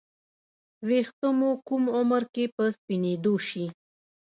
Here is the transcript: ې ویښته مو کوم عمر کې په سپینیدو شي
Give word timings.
ې 0.03 0.03
ویښته 0.87 1.27
مو 1.37 1.49
کوم 1.67 1.83
عمر 1.97 2.23
کې 2.33 2.45
په 2.55 2.63
سپینیدو 2.75 3.33
شي 3.47 3.65